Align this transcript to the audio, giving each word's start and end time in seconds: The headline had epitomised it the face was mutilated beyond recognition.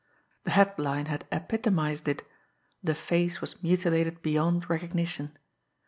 The 0.45 0.49
headline 0.49 1.05
had 1.05 1.27
epitomised 1.31 2.07
it 2.07 2.25
the 2.83 2.95
face 2.95 3.39
was 3.39 3.61
mutilated 3.61 4.23
beyond 4.23 4.67
recognition. 4.67 5.37